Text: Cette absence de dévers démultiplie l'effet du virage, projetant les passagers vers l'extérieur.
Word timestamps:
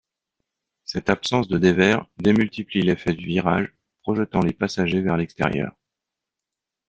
Cette 0.83 1.11
absence 1.11 1.47
de 1.47 1.59
dévers 1.59 2.07
démultiplie 2.17 2.81
l'effet 2.81 3.13
du 3.13 3.23
virage, 3.27 3.71
projetant 4.01 4.41
les 4.41 4.51
passagers 4.51 5.01
vers 5.01 5.15
l'extérieur. 5.15 5.75